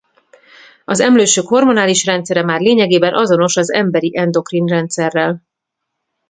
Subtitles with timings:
[0.85, 5.41] Az emlősök hormonális rendszere már lényegében azonos az emberi endokrin rendszerrel.